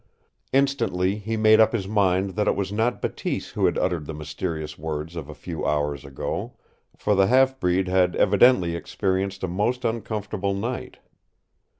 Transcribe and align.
Instantly 0.51 1.17
he 1.17 1.37
made 1.37 1.59
up 1.59 1.73
his 1.73 1.87
mind 1.87 2.31
that 2.31 2.47
it 2.47 2.55
was 2.55 2.71
not 2.71 3.03
Bateese 3.03 3.51
who 3.51 3.67
had 3.67 3.77
uttered 3.77 4.07
the 4.07 4.15
mysterious 4.15 4.75
words 4.75 5.15
of 5.15 5.29
a 5.29 5.35
few 5.35 5.63
hours 5.63 6.03
ago, 6.03 6.53
for 6.97 7.13
the 7.13 7.27
half 7.27 7.59
breed 7.59 7.87
had 7.87 8.15
evidently 8.15 8.75
experienced 8.75 9.43
a 9.43 9.47
most 9.47 9.85
uncomfortable 9.85 10.55
night. 10.55 10.97